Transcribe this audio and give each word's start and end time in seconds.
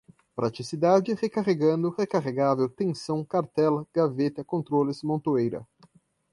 praticidade, 0.35 1.13
recarregando, 1.13 1.93
recarregável, 1.95 2.67
tensão, 2.67 3.23
cartela, 3.23 3.85
gaveta, 3.93 4.43
controles, 4.43 5.03
montoeira 5.03 5.63